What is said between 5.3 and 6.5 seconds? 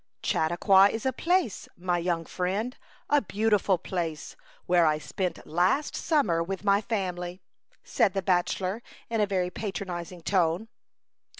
last summer